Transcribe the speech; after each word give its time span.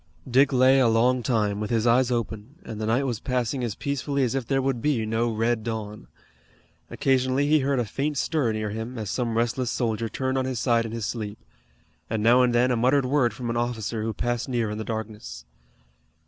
Dick 0.27 0.51
lay 0.51 0.79
a 0.79 0.87
long 0.87 1.21
time, 1.21 1.59
with 1.59 1.69
his 1.69 1.85
eyes 1.85 2.09
open, 2.09 2.55
and 2.65 2.81
the 2.81 2.87
night 2.87 3.03
was 3.05 3.19
passing 3.19 3.63
as 3.63 3.75
peacefully 3.75 4.23
as 4.23 4.33
if 4.33 4.47
there 4.47 4.59
would 4.59 4.81
be 4.81 5.05
no 5.05 5.31
red 5.31 5.63
dawn. 5.63 6.07
Occasionally 6.89 7.45
he 7.47 7.59
heard 7.59 7.77
a 7.77 7.85
faint 7.85 8.17
stir 8.17 8.51
near 8.53 8.71
him, 8.71 8.97
as 8.97 9.11
some 9.11 9.37
restless 9.37 9.69
soldier 9.69 10.09
turned 10.09 10.39
on 10.39 10.45
his 10.45 10.59
side 10.59 10.87
in 10.87 10.91
his 10.91 11.05
sleep, 11.05 11.37
and 12.09 12.23
now 12.23 12.41
and 12.41 12.51
then 12.55 12.71
a 12.71 12.75
muttered 12.75 13.05
word 13.05 13.31
from 13.31 13.51
an 13.51 13.57
officer 13.57 14.01
who 14.01 14.11
passed 14.11 14.49
near 14.49 14.71
in 14.71 14.79
the 14.79 14.83
darkness. 14.83 15.45